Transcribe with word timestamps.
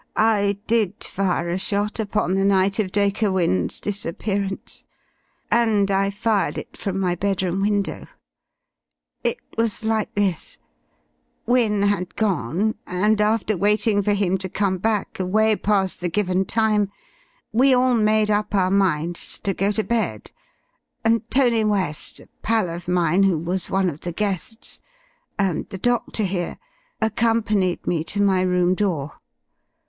I 0.17 0.57
did 0.65 1.03
fire 1.03 1.47
a 1.49 1.59
shot 1.59 1.99
upon 1.99 2.33
the 2.33 2.43
night 2.43 2.79
of 2.79 2.91
Dacre 2.91 3.31
Wynne's 3.31 3.79
disappearance, 3.79 4.83
and 5.51 5.91
I 5.91 6.09
fired 6.09 6.57
it 6.57 6.75
from 6.75 6.99
my 6.99 7.13
bedroom 7.13 7.61
window. 7.61 8.07
It 9.23 9.37
was 9.59 9.83
like 9.85 10.15
this: 10.15 10.57
"Wynne 11.45 11.83
had 11.83 12.15
gone, 12.15 12.73
and 12.87 13.21
after 13.21 13.55
waiting 13.55 14.01
for 14.01 14.13
him 14.13 14.39
to 14.39 14.49
come 14.49 14.79
back 14.79 15.19
away 15.19 15.55
past 15.55 16.01
the 16.01 16.09
given 16.09 16.45
time, 16.45 16.89
we 17.51 17.71
all 17.71 17.93
made 17.93 18.31
up 18.31 18.55
our 18.55 18.71
minds 18.71 19.37
to 19.43 19.53
go 19.53 19.71
to 19.71 19.83
bed, 19.83 20.31
and 21.05 21.29
Tony 21.29 21.63
West 21.63 22.19
a 22.19 22.27
pal 22.41 22.71
of 22.71 22.87
mine 22.87 23.21
who 23.21 23.37
was 23.37 23.69
one 23.69 23.87
of 23.87 23.99
the 23.99 24.11
guests 24.13 24.81
and 25.37 25.69
the 25.69 25.77
Doctor 25.77 26.23
here 26.23 26.57
accompanied 27.01 27.85
me 27.85 28.03
to 28.05 28.19
my 28.19 28.41
room 28.41 28.73
door. 28.73 29.19